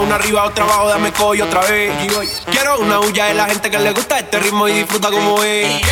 [0.00, 1.92] una arriba, otra abajo, dame coy otra vez.
[2.50, 5.82] Quiero una huya de la gente que le gusta este ritmo y disfruta como es.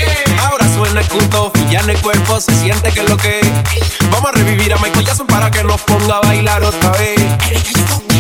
[0.41, 3.49] Ahora suena el punto, ya en el cuerpo se siente que es lo que es.
[4.11, 8.14] Vamos a revivir a Michael Jackson para que nos ponga a bailar otra vez.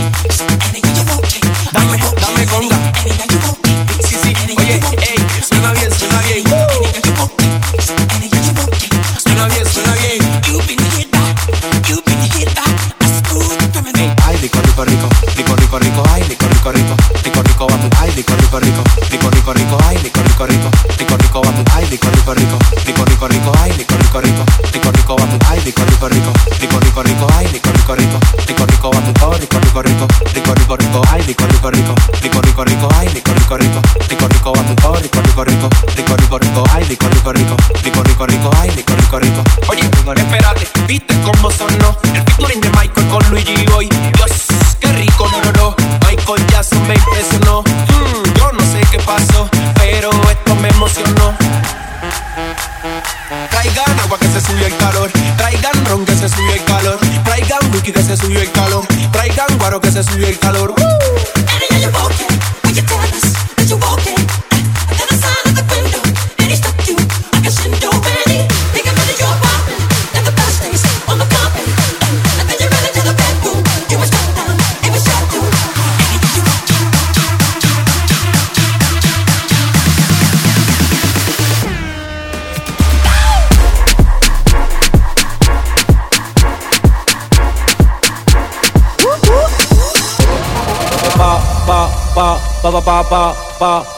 [18.60, 18.83] Rico,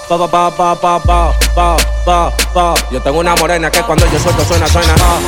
[0.08, 4.06] pa pa pa pa pa pa pa pa pa Yo tengo una morena que cuando
[4.06, 5.18] yo suelto suena suena pa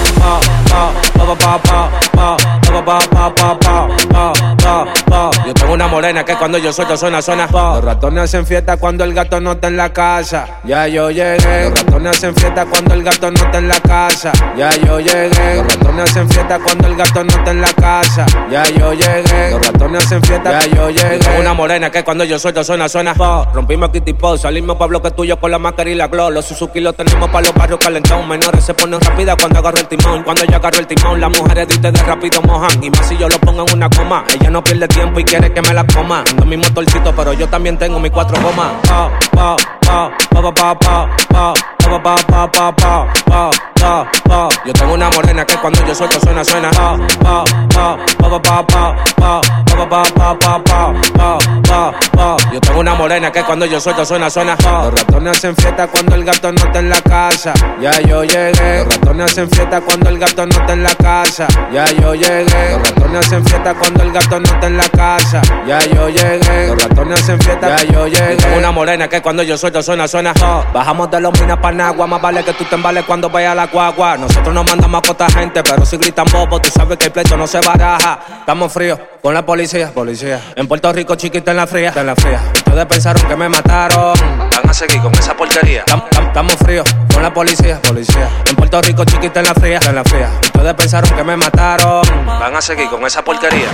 [0.69, 5.31] pa pa pa pa pa pa, pa, pa, pa, pa, pa, pa, pa.
[5.47, 7.47] Yo tengo una morena que cuando yo suelto suena, suena.
[7.51, 10.47] Los ratones hacen fiesta cuando el gato no está en la casa.
[10.65, 11.71] Ya yo llegué.
[11.71, 14.33] Los ratones hacen fiesta cuando el gato no está en la casa.
[14.57, 15.57] Ya yo llegué.
[15.57, 18.27] Los ratones hacen fiesta cuando el gato no está en la casa.
[18.51, 19.51] Ya yo llegué.
[19.51, 20.61] Los ratones hacen fiesta.
[20.61, 21.19] Ya yo llegué.
[21.19, 23.15] Tengo una morena que cuando yo suelto suena, suena.
[23.15, 23.49] Pa.
[23.53, 26.31] Rompimos Kitty Pop, salimos pa' bloque tuyo con la máscara y la glow.
[26.31, 28.29] Los Suzuki los tenemos pa' los barrios calentón.
[28.29, 30.23] Menores se ponen rápida cuando agarro el timón.
[30.23, 33.29] Cuando yo agarro el timón, las mujeres diste de rápido moja y más si yo
[33.29, 34.25] lo pongo en una coma.
[34.35, 36.25] Ella no pierde tiempo y quiere que me la coma.
[36.29, 38.73] Ando mi motorcito pero yo también tengo mis cuatro gomas.
[38.89, 43.51] Pa, pa, pa, pa, pa, pa, pa, pa, pa, pa, pa, pa, pa,
[43.81, 47.97] pa, pa Yo tengo una morena que cuando yo suelto suena, suena Pa, pa, pa,
[48.19, 49.41] pa pa pa pa
[49.77, 54.05] pa pa pa pa pa pa pa Yo tengo una morena que cuando yo suelto
[54.05, 57.53] suena suena Los ratones hacen fiesta cuando el gato no está en la casa.
[57.81, 58.85] Ya yo llegué.
[58.85, 61.47] Los ratones hacen fiesta cuando el gato no está en la casa.
[61.73, 62.73] Ya yo llegué.
[62.73, 65.43] Los ratones hacen fiesta cuando el gato no está en la casa.
[65.67, 66.69] Ya yo llegué.
[66.69, 67.77] Los ratones hacen fiesta.
[67.77, 68.37] Ya yo llegué.
[68.37, 70.33] Tengo una morena que cuando yo suelto suena suena
[70.73, 73.55] Bajamos de los minas para agua, más vale que tú te embales cuando vaya a
[73.55, 74.17] la guagua.
[74.17, 77.37] Nosotros no mandamos a poca gente, pero si gritan bobo, tú sabes que el pleito
[77.37, 78.19] no se baraja.
[78.41, 80.41] Estamos fríos con la policía, policía.
[80.57, 82.41] En Puerto Rico chiquita en la fría, en la fría.
[82.55, 85.85] Ustedes pensaron que me mataron, van a seguir con esa porquería.
[86.21, 88.29] Estamos fríos con la policía, policía.
[88.49, 90.31] En Puerto Rico chiquita en la fría, en la fría.
[90.43, 93.69] Ustedes pensaron que me mataron, van a seguir con esa porquería.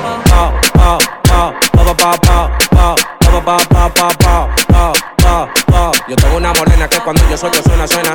[5.34, 8.10] Yo tengo una morena que cuando yo suelto suena, suena.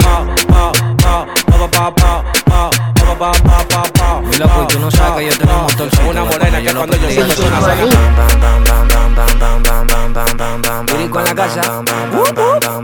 [4.23, 5.89] Mi loco, tú no sabes que yo tengo un motor.
[5.89, 7.83] Tengo una morena que cuando yo suelto suena, suena.
[10.85, 11.61] Virico en la casa.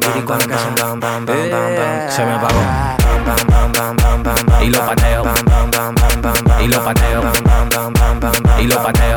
[0.02, 0.70] Virico en la casa.
[2.10, 2.62] Se me apagó.
[4.62, 5.24] Y lo pateo.
[6.60, 7.22] Y lo pateo.
[8.60, 9.15] Y lo pateo.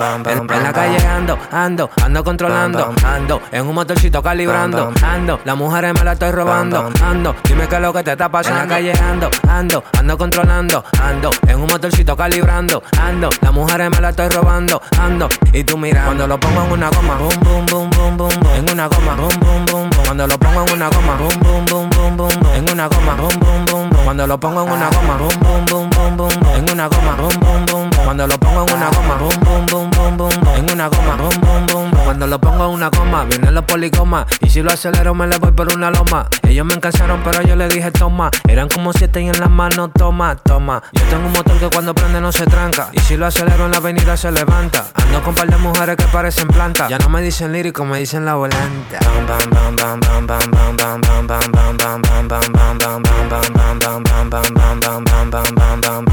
[0.00, 2.94] En, la calle ando, ando, ando controlando.
[3.04, 4.94] Ando en un motorcito calibrando.
[5.02, 6.90] Ando, las mujeres me la estoy robando.
[7.04, 8.62] Ando, dime qué es lo que te está pasando.
[8.62, 10.82] En la calle ando, ando, ando controlando.
[11.02, 12.82] Ando en un motorcito calibrando.
[12.98, 14.80] Ando, las mujeres me la estoy robando.
[14.98, 17.16] Ando, y tú mira, cuando lo pongo en una goma.
[17.16, 18.54] Boom, boom, boom, boom, boom, boom.
[18.56, 19.16] En una goma.
[19.16, 20.04] Boom, boom, boom, boom.
[20.06, 21.16] Cuando lo pongo en una goma.
[21.16, 22.54] Boom, boom, boom, boom, boom, boom.
[22.54, 23.16] En una goma.
[23.16, 24.04] Boom, boom, boom, boom.
[24.04, 25.16] Cuando lo pongo en una goma.
[25.18, 26.56] Boom, boom, boom, boom, boom.
[26.56, 27.16] En una goma.
[27.16, 27.90] Boom, boom, boom.
[28.02, 29.14] Cuando lo pongo en una goma.
[29.16, 30.56] Boom, boom, boom, boom, boom, boom.
[30.56, 31.16] En una goma.
[31.16, 31.90] Boom, boom, boom.
[32.04, 34.26] Cuando lo pongo en una goma, vienen los policomas.
[34.40, 36.26] Y si lo acelero, me le voy por una loma.
[36.42, 38.30] Ellos me encansaron, pero yo le dije toma.
[38.48, 40.82] Eran como siete y en las manos, toma, toma.
[40.92, 42.88] Yo tengo un motor que cuando prende no se tranca.
[42.92, 44.86] Y si lo acelero en la avenida se levanta.
[44.94, 46.88] Ando con par de mujeres que parecen plantas.
[46.88, 48.98] Ya no me dicen lírico, me dicen la volante.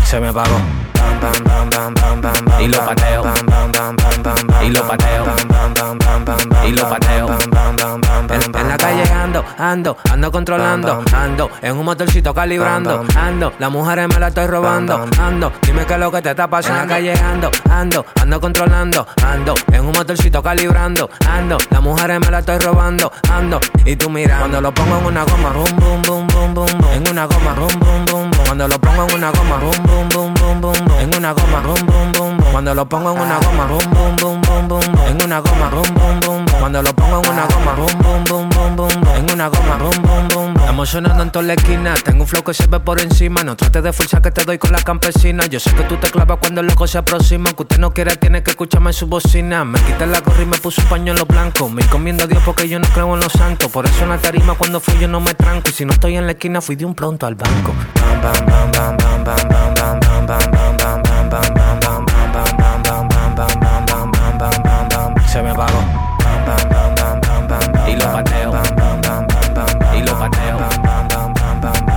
[0.04, 0.62] Se me apagó.
[2.60, 3.24] Y lo pateo.
[4.64, 5.26] Y lo pateo.
[6.66, 7.28] Y lo pateo.
[8.30, 11.04] En, la calle ando, ando, ando controlando.
[11.14, 13.06] Ando en un motorcito calibrando.
[13.16, 15.06] Ando, las mujeres me la estoy robando.
[15.20, 16.82] Ando, dime qué es lo que te está pasando.
[16.82, 19.08] En la calle ando, ando, ando controlando.
[19.26, 21.10] Ando en un motorcito calibrando.
[21.30, 23.12] Ando, las mujeres me la estoy robando.
[23.32, 26.78] Ando, y tú mira, cuando lo pongo en una goma, boom, boom, boom, boom, boom,
[26.80, 26.94] boom.
[26.94, 28.27] En una goma, boom, boom, boom.
[28.48, 31.00] Cuando lo pongo en una goma, boom, boom, boom, boom, boom.
[31.02, 32.38] En una goma, boom, boom, boom.
[32.50, 34.37] Cuando lo pongo en una goma, boom, boom, boom,
[35.28, 36.46] una goma, boom, boom, boom.
[36.58, 39.16] Cuando lo pongo en una goma, boom, boom, boom, boom, boom.
[39.18, 40.56] En una goma, boom, boom, boom.
[40.56, 41.96] Estamos sonando en toda la esquina.
[41.96, 43.44] Tengo un flow que se ve por encima.
[43.44, 45.46] No trates de fuerza que te doy con la campesina.
[45.48, 47.52] Yo sé que tú te clavas cuando el loco se aproxima.
[47.52, 49.66] Que usted no quiere, tiene que escucharme en su bocina.
[49.66, 51.68] Me quité la gorra y me puso un pañuelo blanco.
[51.70, 53.70] Me encomiendo a Dios porque yo no creo en los santos.
[53.70, 55.70] Por eso en la tarima cuando fui yo no me tranco.
[55.70, 57.74] Y si no estoy en la esquina, fui de un pronto al banco.
[65.44, 65.52] Me.
[67.88, 68.52] Y lo pateo.
[69.94, 70.58] Y lo pateo.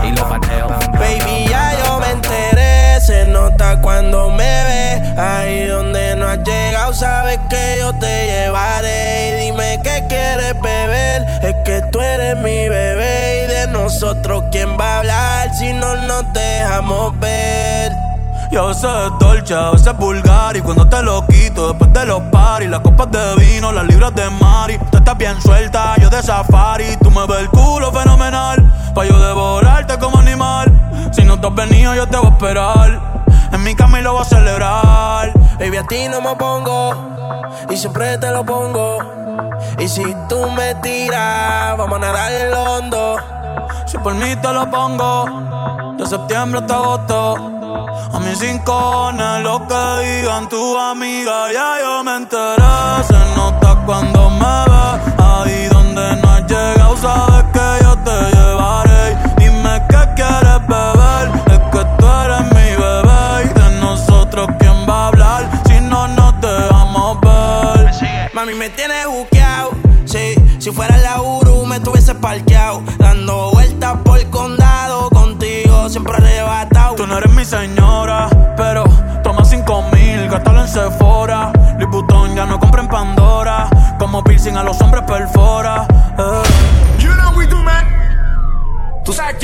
[0.05, 0.69] Y lo pateo.
[0.93, 3.01] Baby, ya yo me enteré.
[3.01, 5.15] Se nota cuando me ve.
[5.17, 9.31] Ahí donde no has llegado, sabes que yo te llevaré.
[9.31, 11.27] Y dime qué quieres beber.
[11.43, 13.45] Es que tú eres mi bebé.
[13.45, 17.70] Y de nosotros, ¿quién va a hablar si no nos dejamos ver?
[18.51, 20.57] Yo a veces es dolce, a veces es vulgar.
[20.57, 24.13] Y cuando te lo quito después de los paris Las copas de vino, las libras
[24.15, 24.77] de mari.
[24.91, 26.97] Tú estás bien suelta, yo de safari.
[27.01, 30.69] Tú me ves el culo fenomenal Pa' yo devorarte como animal.
[31.13, 33.01] Si no te has venido yo te voy a esperar.
[33.53, 35.33] En mi cama y lo voy a celebrar.
[35.61, 36.93] Baby, a ti no me pongo
[37.71, 38.99] Y siempre te lo pongo.
[39.79, 43.17] Y si tú me tiras Vamos a nadar en lo hondo.
[43.87, 47.60] Si por mí te lo pongo De septiembre hasta agosto
[48.13, 53.05] a mis cinco lo que digan tu amiga, ya yo me enteré.
[53.09, 56.80] Se nota cuando me ves, ahí donde no has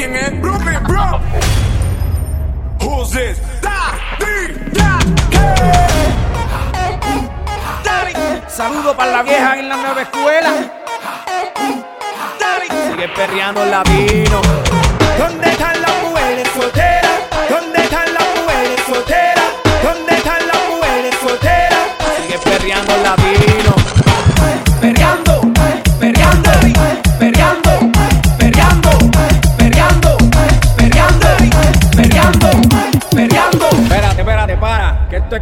[0.07, 1.21] quién es Brooklyn Bro.
[2.81, 3.39] Who's this?
[8.49, 10.51] Saludo para la vieja en la nueva escuela.
[12.91, 14.41] Sigue perreando el latino.
[15.19, 15.46] ¿Dónde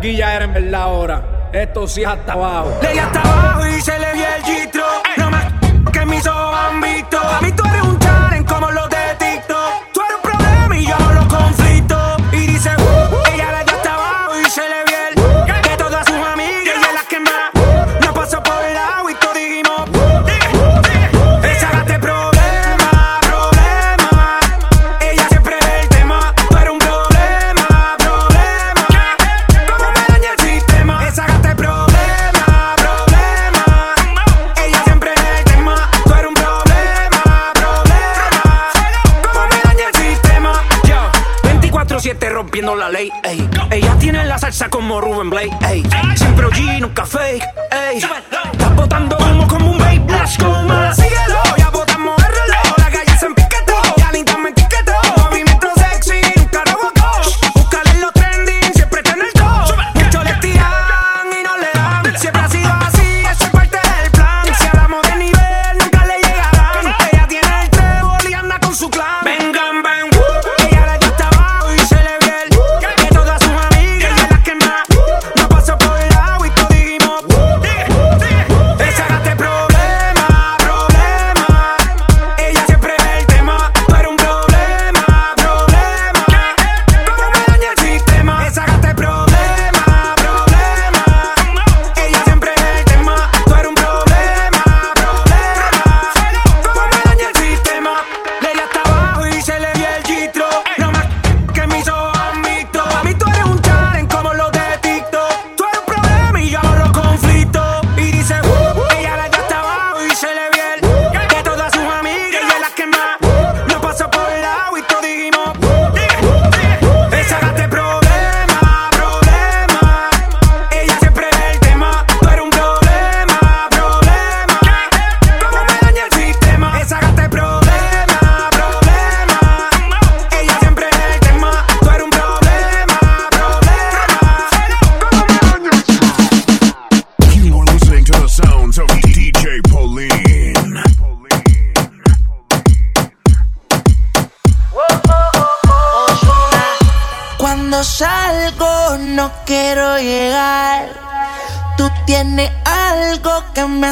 [0.05, 1.51] aquí ya era en verdad ahora.
[1.51, 2.79] Esto sí es hasta abajo.
[2.83, 4.64] Leí hasta abajo y se le vi el gistro.
[42.73, 43.47] La ley, ey.
[43.71, 45.83] Ella tiene la salsa como Ruben Blake, ey.
[46.17, 48.01] Siempre OG, nunca fake, ey.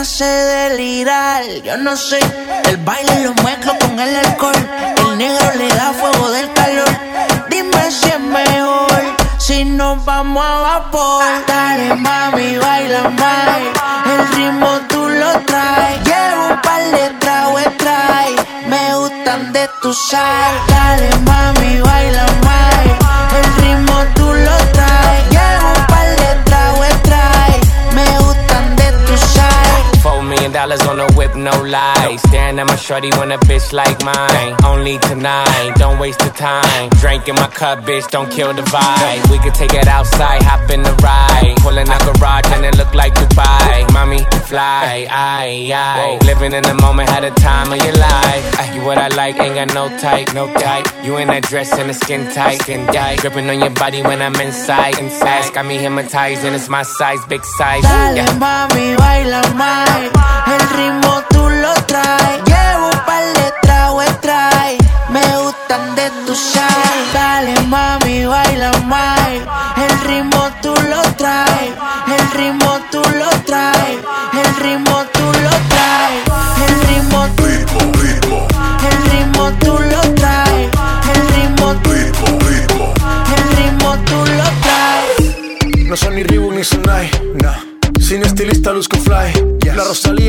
[0.02, 1.44] Hace delirar.
[1.62, 2.18] Yo no sé,
[2.68, 4.60] el baile lo mezclo con el alcohol.
[4.98, 6.90] El negro le da fuego del calor.
[7.48, 9.00] Dime si es mejor
[9.38, 11.22] si nos vamos a vapor.
[11.46, 13.58] Dale mami, baila más.
[14.12, 15.98] El ritmo tú lo traes.
[16.08, 18.34] Llevo un par de tragos trae.
[18.66, 20.52] Me gustan de tu sal.
[20.66, 22.11] Dale mami, baila
[30.62, 32.20] dollars on the whip, no lies.
[32.28, 34.54] Staring at my shorty when a bitch like mine.
[34.64, 36.88] Only tonight, don't waste the time.
[37.02, 39.30] Drink in my cup, bitch, don't kill the vibe.
[39.30, 41.54] We could take it outside, hop in the ride.
[41.64, 43.92] Pulling out garage and it look like Dubai.
[43.92, 46.18] Mommy, fly, aye, aye.
[46.30, 48.44] Living in the moment, had a time of your life.
[48.60, 50.86] Ay, You what I like, ain't got no type, no type.
[51.04, 53.18] You in that dress and the skin tight, skin tight.
[53.18, 55.52] Gripping on your body when I'm inside, inside.
[55.54, 57.82] Got me hypnotized and it's my size, big size.
[57.82, 58.38] Dale Yeah.
[58.38, 60.51] mami, baila más.
[60.54, 62.42] El ritmo tú lo traes.
[62.44, 64.76] Llevo un par de tragos trae.
[65.08, 66.94] Me gustan de tu sal.
[67.14, 69.30] Dale mami, baila más.
[69.84, 71.72] El ritmo tú lo traes.
[72.16, 73.98] El ritmo tú lo traes.
[74.32, 76.22] El ritmo tú lo traes.
[76.66, 77.44] El ritmo tú
[78.90, 80.70] El ritmo tú lo traes.
[81.14, 81.92] El ritmo tú
[83.36, 85.88] El ritmo tú lo traes.
[85.88, 87.10] No son ni Reebok ni Sonai,
[87.42, 87.56] nah.
[88.00, 89.31] Sin estilista luzco fly.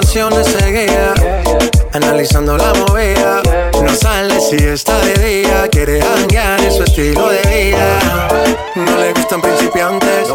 [0.00, 1.14] Conversaciones seguía,
[1.92, 3.42] analizando la movida.
[3.82, 8.28] No sale si está de día, quiere hanguear en su estilo de vida.
[8.76, 10.28] No le gustan principiantes,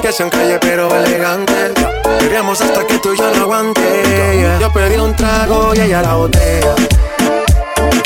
[0.00, 1.72] que sean calle pero elegantes.
[2.20, 4.58] Queríamos hasta que tú ya no aguante.
[4.60, 6.74] Yo pedí un trago y ella la botella.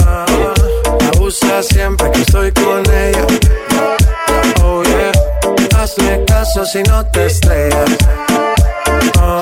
[0.07, 0.27] Ah,
[1.15, 3.27] abusa siempre que estoy con ella.
[4.63, 5.13] Oh yeah,
[5.79, 7.91] hazle caso si no te estrellas.
[9.21, 9.41] Oh,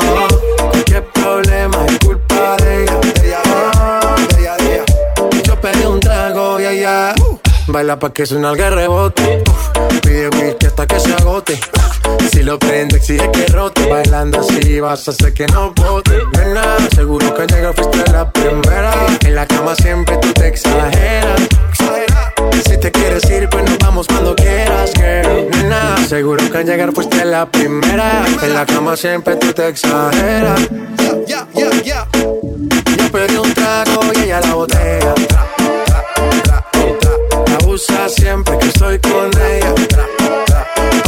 [0.84, 1.59] qué problema
[7.72, 9.42] baila pa' que suena el rebote.
[10.02, 11.58] Pide whisky hasta que se agote.
[12.32, 13.88] Si lo prende, exige que rote.
[13.88, 16.18] Bailando así vas a hacer que no bote.
[16.36, 18.92] Nena, seguro que llega fuiste la primera.
[19.24, 21.40] En la cama siempre tú te exageras.
[22.68, 25.48] Si te quieres ir, pues nos vamos cuando quieras, girl.
[25.50, 28.24] Nena, seguro que al llegar fuiste la primera.
[28.42, 30.60] En la cama siempre tú te exageras.
[31.26, 35.14] Yo pedí un trago y ella la botella.
[38.10, 39.74] Siempre que estoy con ella.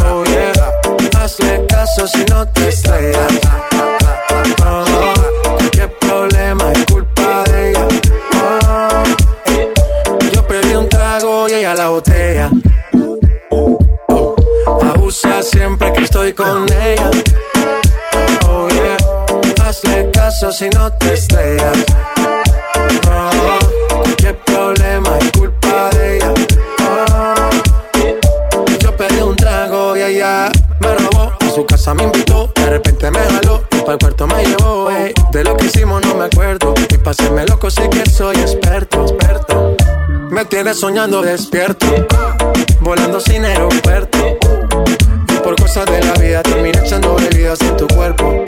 [0.06, 0.52] Oh yeah,
[1.18, 3.40] hazle caso si no te estrellas.
[4.64, 4.94] Oh,
[5.72, 7.88] qué problema es culpa de ella.
[8.36, 9.02] Oh,
[10.32, 12.50] yo pedí un trago y ella la botella.
[14.94, 17.10] Abusa siempre que estoy con ella.
[18.48, 18.96] Oh yeah,
[19.66, 21.78] hazle caso si no te estrellas.
[23.10, 25.51] Oh, qué problema es culpa
[32.72, 33.62] repente me jaló.
[33.70, 34.90] Y para el cuarto me llevó.
[34.90, 35.12] ey.
[35.30, 36.74] De lo que hicimos no me acuerdo.
[36.90, 39.76] Y hacerme loco sé que soy experto, experto.
[40.30, 41.86] Me tienes soñando despierto,
[42.80, 44.18] volando sin aeropuerto.
[45.28, 48.42] Y por cosas de la vida terminé echando bebidas en tu cuerpo.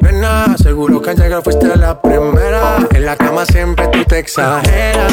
[0.00, 2.78] Nena, seguro que al llegar fuiste la primera.
[2.92, 5.12] En la cama siempre tú te exageras.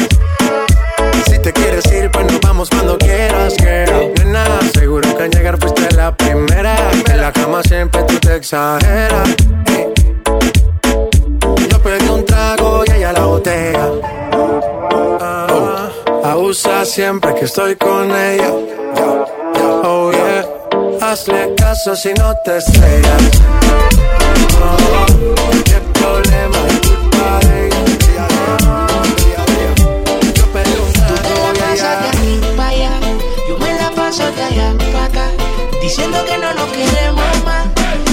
[1.24, 4.12] Si te quieres ir, pues nos vamos cuando quieras, girl.
[4.18, 6.76] Nena, seguro que al llegar fuiste la primera.
[7.10, 9.28] En la cama siempre tú te exageras.
[11.70, 13.88] Yo pedí un trago y ella la botella.
[15.20, 15.88] Ah,
[16.24, 18.50] abusa siempre que estoy con ella.
[19.84, 20.44] Oh yeah,
[21.00, 23.30] hazle caso si no te estrellas.
[24.60, 25.06] Oh,
[25.64, 25.80] qué
[35.86, 37.68] diciendo que no nos queremos más,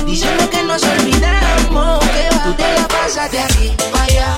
[0.06, 2.30] diciendo que nos olvidamos, que.
[2.44, 4.36] Tú te la pasas de aquí para allá,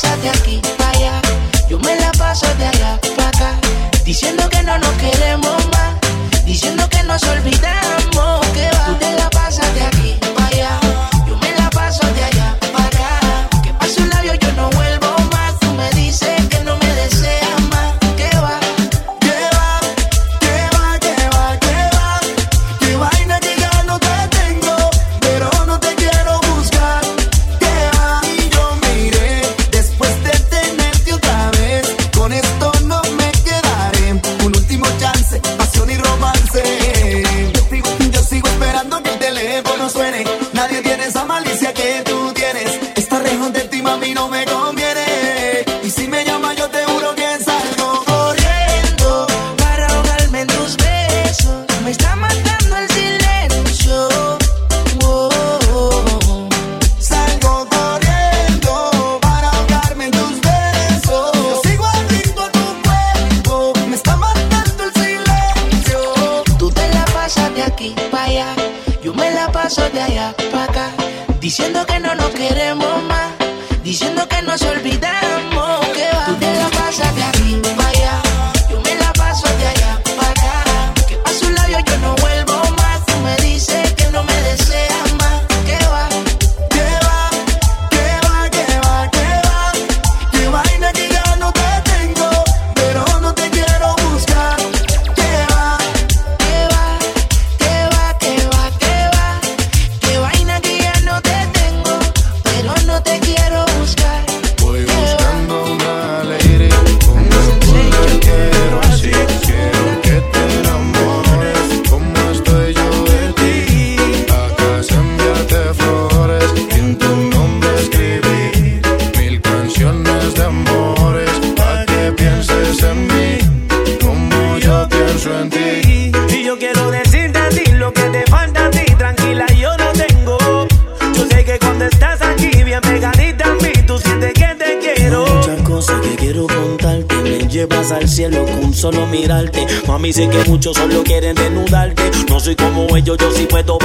[0.00, 0.77] te la pasas de aquí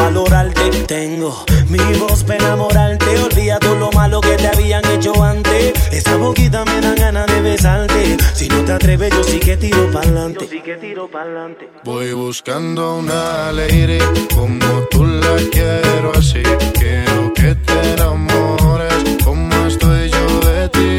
[0.03, 3.05] valorarte Tengo mi voz para enamorarte.
[3.19, 5.73] Olvida todo lo malo que te habían hecho antes.
[5.91, 8.17] Esa boquita me da ganas de besarte.
[8.33, 10.47] Si no te atreves, yo sí que tiro pa'lante.
[10.47, 11.69] Sí que tiro pa'lante.
[11.83, 13.99] Voy buscando una lady
[14.35, 16.43] como tú la quiero así.
[16.79, 20.91] Quiero que te enamores como estoy yo de ti.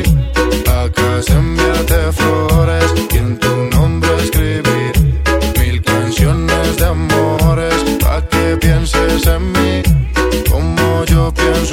[0.66, 4.73] A casa enviarte flores y en tu nombre escribir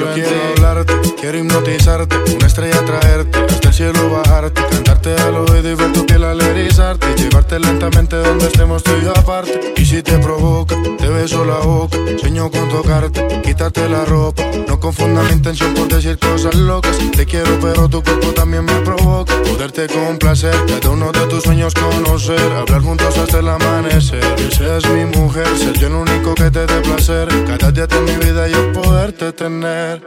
[0.02, 5.72] yo quiero hablarte, quiero hipnotizarte, una estrella traerte, hasta el cielo bajarte, cantarte al oído
[5.72, 9.74] y ver tu piel al erizarte, llevarte lentamente donde estemos tú yo aparte.
[9.78, 14.44] Y si te provoca, te beso la boca, sueño con tocarte, quitarte la ropa.
[14.68, 16.98] No confunda mi intención por decir cosas locas.
[17.16, 19.34] Te quiero, pero tu cuerpo también me provoca.
[19.44, 24.24] Poderte complacer, cada uno de tus sueños conocer, hablar juntos hasta el amanecer.
[24.36, 27.28] Que seas mi mujer, ser yo el único que te dé placer.
[27.46, 30.02] Cada día de mi vida yo poderte tener.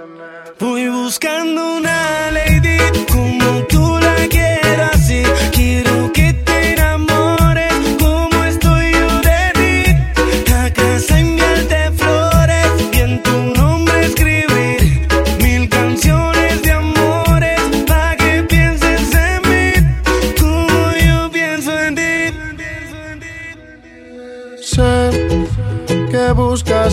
[0.61, 2.79] Voy buscando una lady
[3.11, 4.14] como tú la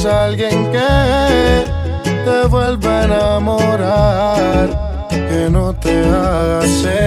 [0.06, 1.64] alguien que
[2.26, 4.70] te vuelva a enamorar,
[5.10, 7.01] que no te haga sentir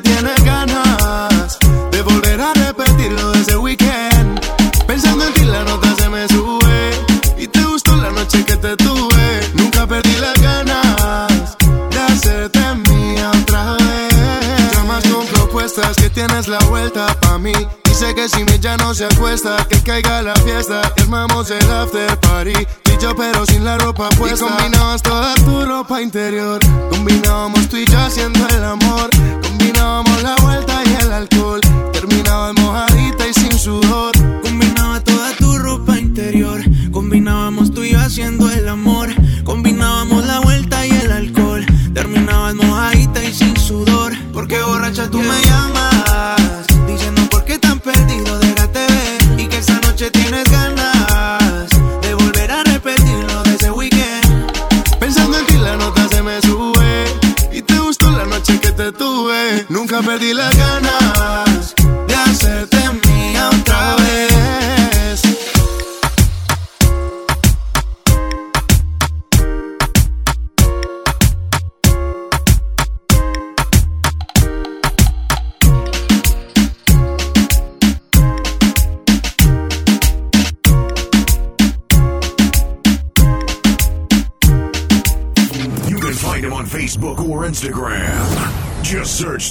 [0.00, 0.47] que
[18.60, 20.82] Ya no se acuesta, que caiga la fiesta.
[21.00, 22.52] Armamos el after party.
[22.52, 24.46] Y yo, pero sin la ropa puesta.
[24.46, 26.58] Y combinabas toda tu ropa interior.
[26.90, 29.10] Combinábamos tú y yo haciendo el amor.
[29.42, 31.60] Combinábamos la vuelta y el alcohol.
[31.92, 34.12] Terminabas mojadita y sin sudor.
[34.42, 36.60] Combinaba toda tu ropa interior.
[36.90, 39.10] Combinábamos tú y yo haciendo el amor.
[39.44, 41.64] Combinábamos la vuelta y el alcohol.
[41.94, 44.14] Terminabas mojadita y sin sudor.
[44.32, 45.77] Porque borracha tú me llamas.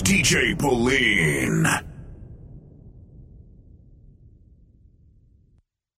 [0.07, 1.16] DJ Believe.